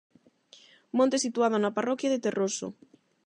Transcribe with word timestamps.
Monte 0.97 1.17
situado 1.25 1.55
na 1.59 1.75
parroquia 1.77 2.11
de 2.13 2.19
Terroso. 2.25 2.67